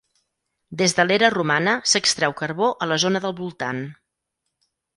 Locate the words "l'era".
1.09-1.29